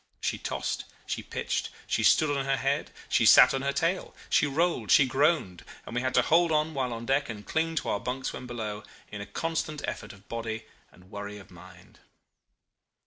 She 0.19 0.39
tossed, 0.39 0.85
she 1.05 1.21
pitched, 1.21 1.69
she 1.85 2.01
stood 2.01 2.35
on 2.35 2.45
her 2.45 2.57
head, 2.57 2.89
she 3.07 3.23
sat 3.23 3.53
on 3.53 3.61
her 3.61 3.71
tail, 3.71 4.15
she 4.31 4.47
rolled, 4.47 4.89
she 4.89 5.05
groaned, 5.05 5.63
and 5.85 5.93
we 5.93 6.01
had 6.01 6.15
to 6.15 6.23
hold 6.23 6.51
on 6.51 6.73
while 6.73 6.91
on 6.91 7.05
deck 7.05 7.29
and 7.29 7.45
cling 7.45 7.75
to 7.75 7.89
our 7.89 7.99
bunks 7.99 8.33
when 8.33 8.47
below, 8.47 8.81
in 9.11 9.21
a 9.21 9.27
constant 9.27 9.83
effort 9.87 10.11
of 10.11 10.27
body 10.27 10.65
and 10.91 11.11
worry 11.11 11.37
of 11.37 11.51
mind. 11.51 11.99